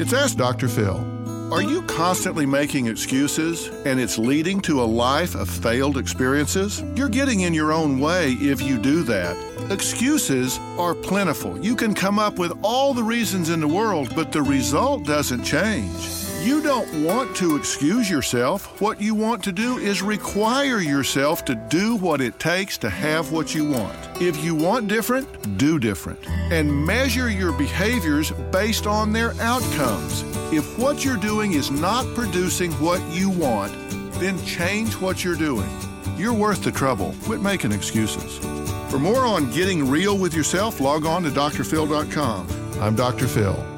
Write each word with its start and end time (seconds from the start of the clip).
It's 0.00 0.12
Ask 0.12 0.36
Dr. 0.36 0.68
Phil. 0.68 1.52
Are 1.52 1.60
you 1.60 1.82
constantly 1.82 2.46
making 2.46 2.86
excuses 2.86 3.66
and 3.84 3.98
it's 3.98 4.16
leading 4.16 4.60
to 4.60 4.80
a 4.80 4.84
life 4.84 5.34
of 5.34 5.50
failed 5.50 5.98
experiences? 5.98 6.84
You're 6.94 7.08
getting 7.08 7.40
in 7.40 7.52
your 7.52 7.72
own 7.72 7.98
way 7.98 8.34
if 8.34 8.62
you 8.62 8.78
do 8.78 9.02
that. 9.02 9.36
Excuses 9.72 10.60
are 10.78 10.94
plentiful. 10.94 11.58
You 11.58 11.74
can 11.74 11.94
come 11.94 12.20
up 12.20 12.38
with 12.38 12.52
all 12.62 12.94
the 12.94 13.02
reasons 13.02 13.50
in 13.50 13.58
the 13.58 13.66
world, 13.66 14.14
but 14.14 14.30
the 14.30 14.40
result 14.40 15.04
doesn't 15.04 15.42
change. 15.42 16.17
You 16.40 16.62
don't 16.62 17.02
want 17.02 17.34
to 17.36 17.56
excuse 17.56 18.08
yourself. 18.08 18.80
What 18.80 19.00
you 19.00 19.14
want 19.14 19.42
to 19.44 19.52
do 19.52 19.78
is 19.78 20.02
require 20.02 20.78
yourself 20.78 21.44
to 21.46 21.56
do 21.56 21.96
what 21.96 22.20
it 22.20 22.38
takes 22.38 22.78
to 22.78 22.88
have 22.88 23.32
what 23.32 23.56
you 23.56 23.68
want. 23.68 23.96
If 24.22 24.44
you 24.44 24.54
want 24.54 24.86
different, 24.86 25.58
do 25.58 25.80
different. 25.80 26.24
And 26.28 26.86
measure 26.86 27.28
your 27.28 27.50
behaviors 27.52 28.30
based 28.52 28.86
on 28.86 29.12
their 29.12 29.32
outcomes. 29.40 30.22
If 30.52 30.78
what 30.78 31.04
you're 31.04 31.16
doing 31.16 31.54
is 31.54 31.72
not 31.72 32.06
producing 32.14 32.70
what 32.74 33.02
you 33.10 33.30
want, 33.30 33.72
then 34.20 34.42
change 34.44 34.94
what 34.94 35.24
you're 35.24 35.34
doing. 35.34 35.68
You're 36.16 36.32
worth 36.32 36.62
the 36.62 36.70
trouble. 36.72 37.16
Quit 37.24 37.42
making 37.42 37.72
excuses. 37.72 38.38
For 38.90 38.98
more 39.00 39.26
on 39.26 39.50
getting 39.50 39.88
real 39.88 40.16
with 40.16 40.34
yourself, 40.34 40.80
log 40.80 41.04
on 41.04 41.24
to 41.24 41.30
drphil.com. 41.30 42.46
I'm 42.80 42.94
Dr. 42.94 43.26
Phil. 43.26 43.77